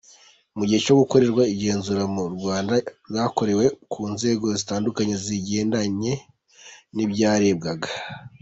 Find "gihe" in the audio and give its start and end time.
0.67-0.79